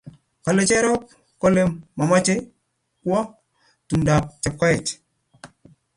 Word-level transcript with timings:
Kole 0.43 0.61
Cherop 0.69 1.01
kole 1.41 1.61
mamoche 1.97 2.35
kwo 3.01 3.19
tumdap 3.87 4.23
Chepkoech 4.41 4.89